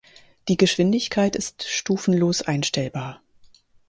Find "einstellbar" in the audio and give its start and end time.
2.41-3.21